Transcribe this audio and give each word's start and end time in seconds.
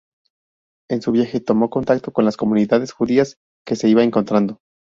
En 0.89 1.03
su 1.03 1.11
viaje 1.11 1.41
tomó 1.41 1.69
contacto 1.69 2.11
con 2.11 2.25
las 2.25 2.35
comunidades 2.35 2.91
judías 2.91 3.37
que 3.67 3.75
se 3.75 3.87
iba 3.87 4.01
encontrando. 4.01 4.57